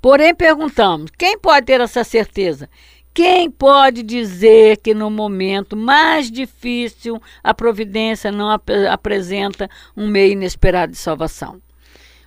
Porém, 0.00 0.34
perguntamos: 0.34 1.10
quem 1.16 1.38
pode 1.38 1.66
ter 1.66 1.80
essa 1.80 2.04
certeza? 2.04 2.68
Quem 3.14 3.50
pode 3.50 4.02
dizer 4.02 4.78
que 4.78 4.94
no 4.94 5.10
momento 5.10 5.76
mais 5.76 6.30
difícil 6.30 7.20
a 7.42 7.52
providência 7.52 8.32
não 8.32 8.50
ap 8.50 8.70
apresenta 8.90 9.68
um 9.96 10.08
meio 10.08 10.32
inesperado 10.32 10.92
de 10.92 10.98
salvação? 10.98 11.60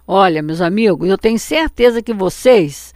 Olha, 0.08 0.44
meus 0.44 0.62
amigos, 0.62 1.10
eu 1.10 1.17
tenho 1.17 1.39
certeza 1.39 2.03
que 2.03 2.13
vocês, 2.13 2.94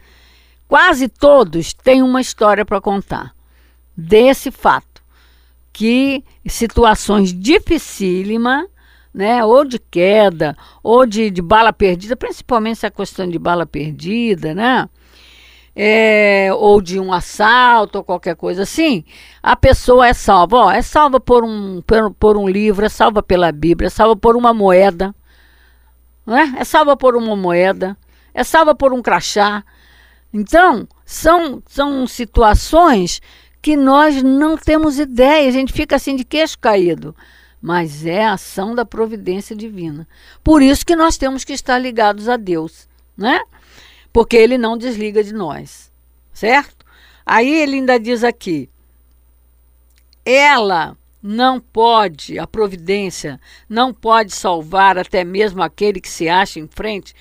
quase 0.70 1.08
todos, 1.08 1.74
têm 1.74 2.00
uma 2.00 2.20
história 2.20 2.64
para 2.64 2.80
contar 2.80 3.34
desse 3.96 4.52
fato. 4.52 5.02
Que 5.72 6.24
situações 6.46 7.32
dificílimas, 7.34 8.66
né, 9.12 9.44
ou 9.44 9.64
de 9.64 9.80
queda, 9.80 10.56
ou 10.80 11.04
de, 11.04 11.28
de 11.28 11.42
bala 11.42 11.72
perdida, 11.72 12.14
principalmente 12.14 12.78
essa 12.78 12.90
questão 12.90 13.28
de 13.28 13.38
bala 13.38 13.66
perdida, 13.66 14.54
né? 14.54 14.88
é, 15.74 16.50
ou 16.52 16.80
de 16.80 17.00
um 17.00 17.12
assalto 17.12 17.98
ou 17.98 18.04
qualquer 18.04 18.36
coisa 18.36 18.62
assim, 18.62 19.04
a 19.42 19.56
pessoa 19.56 20.06
é 20.06 20.12
salva. 20.12 20.56
Ó, 20.56 20.70
é 20.70 20.82
salva 20.82 21.18
por 21.18 21.42
um, 21.42 21.82
por, 21.82 22.12
por 22.14 22.36
um 22.36 22.48
livro, 22.48 22.84
é 22.84 22.88
salva 22.88 23.22
pela 23.22 23.50
Bíblia, 23.50 23.88
é 23.88 23.90
salva 23.90 24.14
por 24.14 24.36
uma 24.36 24.54
moeda, 24.54 25.12
né? 26.24 26.54
é 26.58 26.64
salva 26.64 26.96
por 26.96 27.16
uma 27.16 27.34
moeda, 27.34 27.96
é 28.32 28.44
salva 28.44 28.72
por 28.72 28.92
um 28.92 29.02
crachá. 29.02 29.64
Então, 30.32 30.88
são, 31.04 31.62
são 31.66 32.06
situações 32.06 33.20
que 33.60 33.76
nós 33.76 34.22
não 34.22 34.56
temos 34.56 34.98
ideia, 34.98 35.48
a 35.48 35.52
gente 35.52 35.72
fica 35.72 35.96
assim 35.96 36.16
de 36.16 36.24
queixo 36.24 36.58
caído. 36.58 37.14
Mas 37.60 38.06
é 38.06 38.24
a 38.24 38.32
ação 38.32 38.74
da 38.74 38.86
providência 38.86 39.54
divina. 39.54 40.08
Por 40.42 40.62
isso 40.62 40.86
que 40.86 40.96
nós 40.96 41.18
temos 41.18 41.44
que 41.44 41.52
estar 41.52 41.78
ligados 41.78 42.26
a 42.28 42.36
Deus, 42.36 42.88
né? 43.14 43.40
porque 44.12 44.36
ele 44.36 44.58
não 44.58 44.76
desliga 44.76 45.22
de 45.22 45.32
nós, 45.32 45.90
certo? 46.32 46.84
Aí 47.24 47.48
ele 47.48 47.76
ainda 47.76 47.98
diz 47.98 48.24
aqui: 48.24 48.68
ela 50.24 50.96
não 51.22 51.60
pode, 51.60 52.38
a 52.38 52.46
providência 52.46 53.40
não 53.68 53.92
pode 53.92 54.34
salvar 54.34 54.98
até 54.98 55.24
mesmo 55.24 55.62
aquele 55.62 56.00
que 56.00 56.08
se 56.08 56.28
acha 56.28 56.58
em 56.58 56.66
frente 56.66 57.14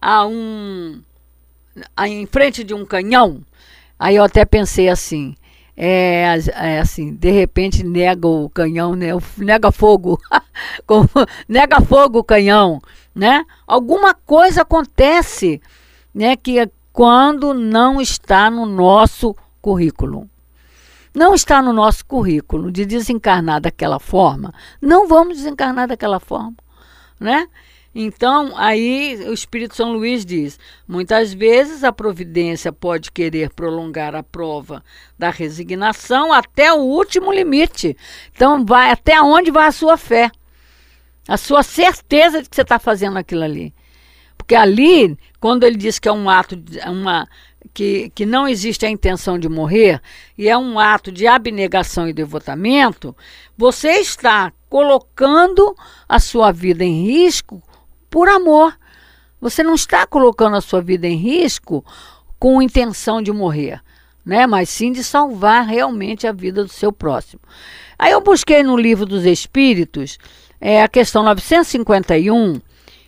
a 0.00 0.26
um 0.26 1.02
em 2.06 2.26
frente 2.26 2.64
de 2.64 2.74
um 2.74 2.84
canhão. 2.84 3.40
Aí 3.98 4.16
eu 4.16 4.24
até 4.24 4.44
pensei 4.44 4.88
assim, 4.88 5.34
é, 5.76 6.24
é, 6.54 6.80
assim, 6.80 7.14
de 7.14 7.30
repente 7.30 7.82
nega 7.82 8.26
o 8.26 8.50
canhão, 8.50 8.94
né? 8.94 9.08
Nega 9.38 9.72
fogo, 9.72 10.20
nega 11.48 11.80
fogo 11.80 12.18
o 12.18 12.24
canhão, 12.24 12.80
né? 13.14 13.44
Alguma 13.66 14.14
coisa 14.14 14.62
acontece, 14.62 15.60
né? 16.14 16.36
Que 16.36 16.68
quando 16.92 17.54
não 17.54 18.00
está 18.00 18.50
no 18.50 18.66
nosso 18.66 19.34
currículo. 19.60 20.28
Não 21.14 21.34
está 21.34 21.60
no 21.60 21.72
nosso 21.72 22.04
currículo 22.06 22.72
de 22.72 22.86
desencarnar 22.86 23.60
daquela 23.60 23.98
forma, 23.98 24.52
não 24.80 25.06
vamos 25.06 25.36
desencarnar 25.36 25.86
daquela 25.86 26.18
forma, 26.18 26.54
né? 27.20 27.46
Então, 27.94 28.56
aí 28.56 29.16
o 29.28 29.34
Espírito 29.34 29.76
São 29.76 29.92
Luís 29.92 30.24
diz: 30.24 30.58
muitas 30.88 31.34
vezes 31.34 31.84
a 31.84 31.92
providência 31.92 32.72
pode 32.72 33.12
querer 33.12 33.50
prolongar 33.50 34.14
a 34.14 34.22
prova 34.22 34.82
da 35.18 35.28
resignação 35.28 36.32
até 36.32 36.72
o 36.72 36.78
último 36.78 37.30
limite. 37.32 37.96
Então, 38.34 38.64
vai 38.64 38.90
até 38.90 39.20
onde 39.20 39.50
vai 39.50 39.66
a 39.66 39.72
sua 39.72 39.98
fé, 39.98 40.30
a 41.28 41.36
sua 41.36 41.62
certeza 41.62 42.42
de 42.42 42.48
que 42.48 42.56
você 42.56 42.62
está 42.62 42.78
fazendo 42.78 43.18
aquilo 43.18 43.42
ali. 43.42 43.74
Porque 44.38 44.54
ali, 44.54 45.16
quando 45.38 45.64
ele 45.64 45.76
diz 45.76 45.98
que 45.98 46.08
é 46.08 46.12
um 46.12 46.28
ato, 46.30 46.60
uma, 46.86 47.28
que, 47.74 48.10
que 48.14 48.24
não 48.24 48.48
existe 48.48 48.86
a 48.86 48.90
intenção 48.90 49.38
de 49.38 49.48
morrer 49.48 50.00
e 50.36 50.48
é 50.48 50.56
um 50.56 50.78
ato 50.78 51.12
de 51.12 51.26
abnegação 51.26 52.08
e 52.08 52.12
devotamento, 52.12 53.14
você 53.56 54.00
está 54.00 54.50
colocando 54.68 55.76
a 56.08 56.18
sua 56.18 56.50
vida 56.50 56.82
em 56.82 57.04
risco 57.04 57.62
por 58.12 58.28
amor. 58.28 58.78
Você 59.40 59.64
não 59.64 59.74
está 59.74 60.06
colocando 60.06 60.54
a 60.54 60.60
sua 60.60 60.82
vida 60.82 61.08
em 61.08 61.16
risco 61.16 61.82
com 62.38 62.60
intenção 62.62 63.22
de 63.22 63.32
morrer, 63.32 63.80
né? 64.24 64.46
Mas 64.46 64.68
sim 64.68 64.92
de 64.92 65.02
salvar 65.02 65.64
realmente 65.64 66.26
a 66.26 66.32
vida 66.32 66.62
do 66.62 66.68
seu 66.68 66.92
próximo. 66.92 67.40
Aí 67.98 68.12
eu 68.12 68.20
busquei 68.20 68.62
no 68.62 68.76
livro 68.76 69.06
dos 69.06 69.24
Espíritos 69.24 70.18
é, 70.60 70.82
a 70.82 70.88
questão 70.88 71.22
951, 71.22 72.60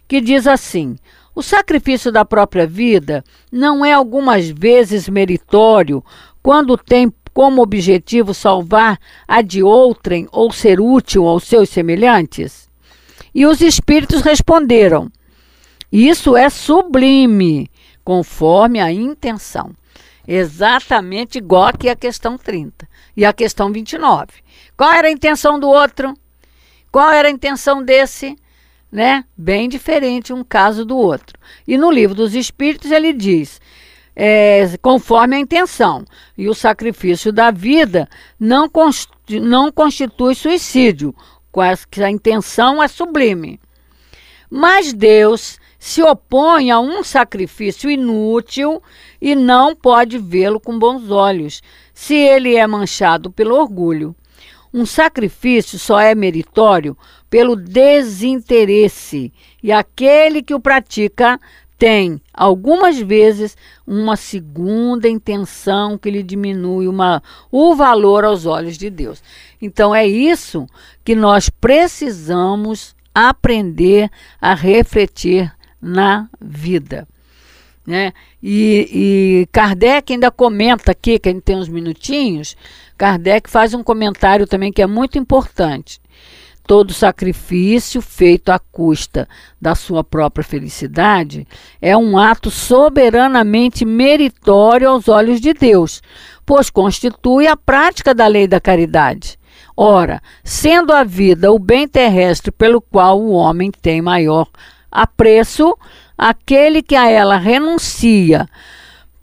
que 0.09 0.23
diz 0.23 0.47
assim: 0.47 0.97
o 1.35 1.43
sacrifício 1.43 2.11
da 2.11 2.25
própria 2.25 2.67
vida 2.67 3.23
não 3.53 3.85
é 3.85 3.93
algumas 3.93 4.49
vezes 4.49 5.07
meritório 5.07 6.03
quando 6.43 6.79
tem 6.79 7.13
como 7.35 7.61
objetivo 7.61 8.33
salvar 8.33 8.99
a 9.29 9.43
de 9.43 9.63
outrem 9.63 10.27
ou 10.33 10.51
ser 10.51 10.81
útil 10.81 11.29
aos 11.29 11.45
seus 11.45 11.69
semelhantes? 11.69 12.65
E 13.35 13.45
os 13.47 13.61
espíritos 13.61 14.23
responderam: 14.23 15.11
Isso 15.91 16.37
é 16.37 16.49
sublime, 16.49 17.71
conforme 18.05 18.81
a 18.81 18.93
intenção. 18.93 19.73
Exatamente 20.27 21.39
igual 21.39 21.65
aqui 21.65 21.89
a 21.89 21.97
questão 21.97 22.39
30 22.39 22.89
e 23.17 23.25
a 23.25 23.33
questão 23.33 23.71
29. 23.73 24.27
Qual 24.77 24.91
era 24.93 25.09
a 25.09 25.11
intenção 25.11 25.59
do 25.59 25.69
outro? 25.69 26.15
Qual 26.91 27.11
era 27.11 27.29
a 27.29 27.31
intenção 27.31 27.83
desse? 27.83 28.37
Né? 28.91 29.25
Bem 29.37 29.69
diferente 29.69 30.33
um 30.33 30.45
caso 30.45 30.85
do 30.85 30.97
outro. 30.97 31.39
E 31.67 31.77
no 31.77 31.91
livro 31.91 32.15
dos 32.15 32.35
Espíritos 32.35 32.91
ele 32.91 33.13
diz: 33.13 33.61
é, 34.17 34.79
conforme 34.81 35.37
a 35.37 35.41
intenção, 35.41 36.05
e 36.39 36.49
o 36.49 36.55
sacrifício 36.55 37.33
da 37.33 37.51
vida 37.51 38.09
não, 38.39 38.69
const 38.69 39.11
não 39.41 39.73
constitui 39.73 40.35
suicídio, 40.35 41.15
que 41.91 42.03
a 42.03 42.11
intenção 42.11 42.83
é 42.83 42.89
sublime. 42.89 43.61
Mas 44.51 44.93
Deus 44.93 45.59
se 45.79 46.03
opõe 46.03 46.71
a 46.71 46.81
um 46.81 47.05
sacrifício 47.05 47.91
inútil 47.91 48.83
e 49.21 49.35
não 49.35 49.77
pode 49.77 50.19
vê-lo 50.19 50.59
com 50.59 50.79
bons 50.79 51.11
olhos, 51.11 51.63
se 51.93 52.15
ele 52.15 52.57
é 52.57 52.67
manchado 52.67 53.31
pelo 53.31 53.55
orgulho. 53.55 54.17
Um 54.73 54.87
sacrifício 54.87 55.79
só 55.79 56.01
é 56.01 56.15
meritório 56.15 56.97
pelo 57.31 57.55
desinteresse, 57.55 59.33
e 59.63 59.71
aquele 59.71 60.43
que 60.43 60.55
o 60.55 60.61
pratica 60.61 61.39
tem, 61.79 62.21
algumas 62.33 62.99
vezes, 62.99 63.57
uma 63.87 64.17
segunda 64.17 65.09
intenção 65.09 65.99
que 65.99 66.11
lhe 66.11 66.23
diminui 66.23 66.89
uma, 66.89 67.23
o 67.51 67.75
valor 67.75 68.25
aos 68.25 68.47
olhos 68.47 68.79
de 68.79 68.89
Deus. 68.89 69.23
Então, 69.65 69.95
é 69.95 70.07
isso 70.07 70.67
que 71.03 71.15
nós 71.15 71.49
precisamos 71.49 72.95
aprender 73.15 74.11
a 74.39 74.55
refletir 74.55 75.51
na 75.81 76.29
vida. 76.39 77.09
Né? 77.87 78.13
E, 78.43 78.89
e 78.93 79.49
Kardec 79.51 80.13
ainda 80.13 80.31
comenta 80.31 80.93
aqui, 80.93 81.19
que 81.19 81.31
a 81.31 81.33
gente 81.33 81.43
tem 81.43 81.57
uns 81.57 81.69
minutinhos, 81.69 82.57
Kardec 82.99 83.49
faz 83.49 83.73
um 83.73 83.83
comentário 83.83 84.47
também 84.47 84.71
que 84.71 84.83
é 84.83 84.87
muito 84.87 85.17
importante. 85.17 85.99
Todo 86.67 86.93
sacrifício 86.93 88.03
feito 88.03 88.51
à 88.51 88.59
custa 88.59 89.27
da 89.61 89.75
sua 89.75 90.05
própria 90.05 90.45
felicidade 90.45 91.47
é 91.81 91.97
um 91.97 92.19
ato 92.19 92.51
soberanamente 92.51 93.85
meritório 93.85 94.91
aos 94.91 95.09
olhos 95.09 95.41
de 95.41 95.55
Deus, 95.55 96.03
pois 96.45 96.69
constitui 96.69 97.47
a 97.47 97.57
prática 97.57 98.15
da 98.15 98.27
lei 98.27 98.47
da 98.47 98.61
caridade. 98.61 99.39
Ora, 99.77 100.23
sendo 100.43 100.93
a 100.93 101.03
vida 101.03 101.51
o 101.53 101.59
bem 101.59 101.89
terrestre 101.89 102.53
pelo 102.53 102.81
qual 102.81 103.21
o 103.21 103.33
homem 103.33 103.71
tem 103.71 104.01
maior 104.01 104.49
apreço, 104.91 105.77
aquele 106.17 106.81
que 106.83 106.95
a 106.95 107.09
ela 107.09 107.37
renuncia 107.37 108.49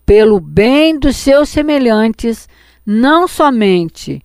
pelo 0.05 0.39
bem 0.39 0.99
dos 0.99 1.15
seus 1.15 1.47
semelhantes, 1.47 2.49
não 2.85 3.27
somente 3.27 4.21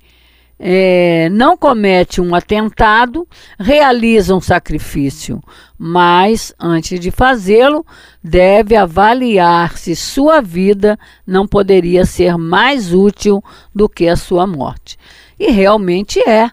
é, 0.59 1.29
não 1.31 1.57
comete 1.57 2.21
um 2.21 2.35
atentado, 2.35 3.29
realiza 3.59 4.35
um 4.35 4.41
sacrifício, 4.41 5.43
mas 5.79 6.55
antes 6.59 6.99
de 6.99 7.11
fazê-lo, 7.11 7.85
deve 8.25 8.75
avaliar 8.75 9.77
se 9.77 9.95
sua 9.95 10.41
vida 10.41 10.99
não 11.27 11.47
poderia 11.47 12.07
ser 12.07 12.39
mais 12.39 12.93
útil 12.93 13.45
do 13.75 13.89
que 13.89 14.09
a 14.09 14.17
sua 14.17 14.47
morte. 14.47 14.99
E 15.39 15.51
realmente 15.51 16.21
é, 16.21 16.51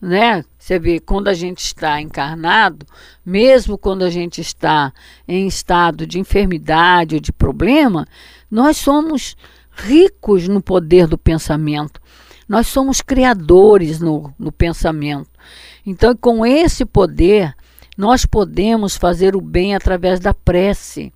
né? 0.00 0.44
Você 0.58 0.78
vê, 0.78 1.00
quando 1.00 1.28
a 1.28 1.34
gente 1.34 1.60
está 1.60 2.00
encarnado, 2.00 2.86
mesmo 3.24 3.76
quando 3.76 4.02
a 4.02 4.10
gente 4.10 4.40
está 4.40 4.92
em 5.26 5.46
estado 5.46 6.06
de 6.06 6.18
enfermidade 6.20 7.16
ou 7.16 7.20
de 7.20 7.32
problema, 7.32 8.06
nós 8.50 8.76
somos 8.76 9.36
ricos 9.72 10.46
no 10.46 10.62
poder 10.62 11.06
do 11.06 11.18
pensamento. 11.18 12.00
Nós 12.48 12.66
somos 12.66 13.00
criadores 13.00 14.00
no, 14.00 14.32
no 14.38 14.52
pensamento. 14.52 15.30
Então, 15.84 16.14
com 16.14 16.44
esse 16.44 16.84
poder, 16.84 17.54
nós 17.96 18.24
podemos 18.24 18.96
fazer 18.96 19.34
o 19.34 19.40
bem 19.40 19.74
através 19.74 20.20
da 20.20 20.32
prece, 20.32 21.12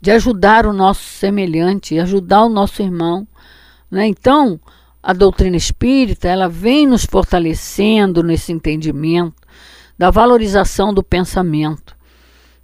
de 0.00 0.10
ajudar 0.10 0.66
o 0.66 0.72
nosso 0.72 1.02
semelhante, 1.02 1.98
ajudar 1.98 2.44
o 2.44 2.48
nosso 2.48 2.82
irmão. 2.82 3.26
Né? 3.90 4.06
Então, 4.06 4.60
a 5.04 5.12
doutrina 5.12 5.56
espírita 5.56 6.28
ela 6.28 6.48
vem 6.48 6.86
nos 6.86 7.04
fortalecendo 7.04 8.22
nesse 8.22 8.50
entendimento 8.52 9.36
da 9.98 10.10
valorização 10.10 10.94
do 10.94 11.02
pensamento. 11.02 11.94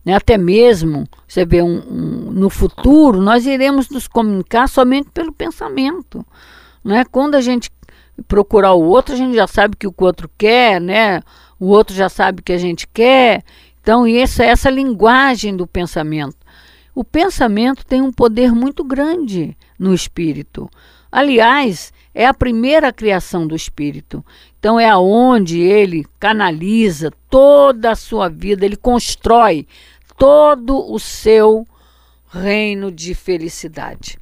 Né? 0.03 0.15
Até 0.15 0.39
mesmo, 0.39 1.07
você 1.29 1.45
vê, 1.45 1.61
um, 1.61 1.83
um, 1.87 2.31
no 2.33 2.49
futuro, 2.49 3.21
nós 3.21 3.45
iremos 3.45 3.91
nos 3.91 4.09
comunicar 4.09 4.69
somente 4.71 5.11
pelo 5.11 5.33
pensamento. 5.33 6.25
Né? 6.83 7.05
Quando 7.05 7.35
a 7.35 7.43
gente 7.43 7.71
procurar 8.27 8.73
o 8.73 8.85
outro, 8.85 9.15
a 9.15 9.19
gente 9.19 9.35
já 9.35 9.47
sabe 9.47 9.77
que 9.77 9.87
o 9.87 9.95
outro 9.99 10.31
quer, 10.39 10.81
né? 10.81 11.21
o 11.59 11.67
outro 11.67 11.95
já 11.95 12.09
sabe 12.09 12.41
o 12.41 12.43
que 12.43 12.53
a 12.53 12.59
gente 12.59 12.89
quer. 12.89 13.45
Então, 13.83 14.07
essa, 14.07 14.43
essa 14.43 14.71
linguagem 14.71 15.55
do 15.55 15.67
pensamento. 15.67 16.39
O 16.95 17.05
pensamento 17.05 17.85
tem 17.85 18.01
um 18.01 18.11
poder 18.11 18.53
muito 18.53 18.83
grande 18.83 19.55
no 19.79 19.93
espírito. 19.93 20.71
Aliás, 21.13 21.93
é 22.15 22.27
a 22.27 22.35
primeira 22.35 22.93
criação 22.93 23.47
do 23.47 23.55
espírito. 23.55 24.25
Então 24.59 24.79
é 24.79 24.89
aonde 24.89 25.61
ele 25.61 26.07
canaliza 26.19 27.11
toda 27.29 27.93
a 27.93 27.97
sua 27.97 28.29
vida, 28.29 28.65
ele 28.65 28.77
constrói 28.77 29.67
todo 30.19 30.93
o 30.93 30.99
seu 30.99 31.67
reino 32.31 32.93
de 32.93 33.15
felicidade. 33.15 34.19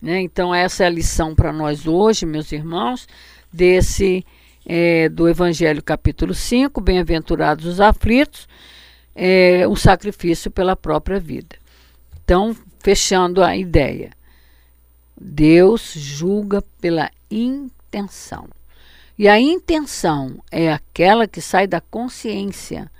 Né? 0.00 0.20
Então, 0.20 0.54
essa 0.54 0.82
é 0.82 0.86
a 0.86 0.90
lição 0.90 1.34
para 1.34 1.52
nós 1.52 1.86
hoje, 1.86 2.26
meus 2.26 2.50
irmãos, 2.50 3.06
desse 3.52 4.24
é, 4.66 5.08
do 5.08 5.28
Evangelho 5.28 5.82
capítulo 5.82 6.34
5, 6.34 6.80
Bem-aventurados 6.80 7.66
os 7.66 7.80
aflitos, 7.80 8.48
é, 9.14 9.66
o 9.68 9.76
sacrifício 9.76 10.50
pela 10.50 10.74
própria 10.74 11.20
vida. 11.20 11.56
Então, 12.24 12.56
fechando 12.80 13.42
a 13.42 13.56
ideia. 13.56 14.10
Deus 15.24 15.92
julga 15.94 16.62
pela 16.80 17.08
intenção. 17.30 18.48
E 19.16 19.28
a 19.28 19.38
intenção 19.38 20.42
é 20.50 20.72
aquela 20.72 21.28
que 21.28 21.40
sai 21.40 21.66
da 21.66 21.80
consciência, 21.80 22.90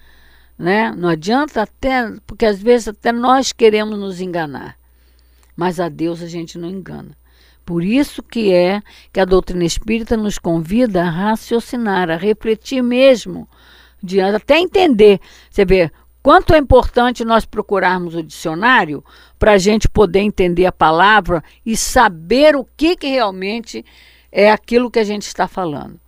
né? 0.56 0.94
Não 0.96 1.08
adianta 1.08 1.62
até, 1.62 2.12
porque 2.24 2.46
às 2.46 2.62
vezes 2.62 2.88
até 2.88 3.10
nós 3.10 3.50
queremos 3.52 3.98
nos 3.98 4.20
enganar, 4.20 4.76
mas 5.56 5.80
a 5.80 5.88
Deus 5.88 6.22
a 6.22 6.28
gente 6.28 6.56
não 6.56 6.70
engana. 6.70 7.16
Por 7.64 7.82
isso 7.82 8.22
que 8.22 8.52
é 8.52 8.80
que 9.12 9.18
a 9.18 9.24
doutrina 9.24 9.64
espírita 9.64 10.16
nos 10.16 10.38
convida 10.38 11.02
a 11.02 11.10
raciocinar, 11.10 12.08
a 12.08 12.16
refletir 12.16 12.82
mesmo, 12.82 13.48
de 14.00 14.20
até 14.20 14.58
entender. 14.58 15.20
Você 15.50 15.64
vê 15.64 15.90
quanto 16.22 16.54
é 16.54 16.58
importante 16.58 17.24
nós 17.24 17.44
procurarmos 17.44 18.14
o 18.14 18.22
dicionário 18.22 19.04
para 19.38 19.52
a 19.52 19.58
gente 19.58 19.88
poder 19.88 20.20
entender 20.20 20.66
a 20.66 20.72
palavra 20.72 21.42
e 21.66 21.76
saber 21.76 22.54
o 22.54 22.64
que, 22.76 22.96
que 22.96 23.08
realmente 23.08 23.84
é 24.30 24.50
aquilo 24.50 24.90
que 24.90 24.98
a 24.98 25.04
gente 25.04 25.26
está 25.26 25.48
falando. 25.48 26.00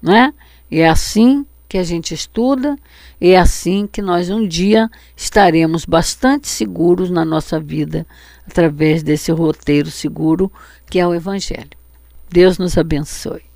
Né? 0.00 0.32
E 0.70 0.80
é 0.80 0.88
assim 0.88 1.46
que 1.68 1.76
a 1.76 1.82
gente 1.82 2.14
estuda, 2.14 2.76
é 3.20 3.36
assim 3.36 3.86
que 3.86 4.00
nós 4.00 4.30
um 4.30 4.46
dia 4.46 4.88
estaremos 5.14 5.84
bastante 5.84 6.48
seguros 6.48 7.10
na 7.10 7.24
nossa 7.24 7.60
vida, 7.60 8.06
através 8.46 9.02
desse 9.02 9.30
roteiro 9.30 9.90
seguro 9.90 10.50
que 10.86 10.98
é 10.98 11.06
o 11.06 11.14
Evangelho. 11.14 11.76
Deus 12.30 12.58
nos 12.58 12.78
abençoe. 12.78 13.47